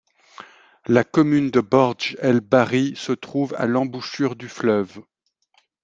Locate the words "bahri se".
2.39-3.11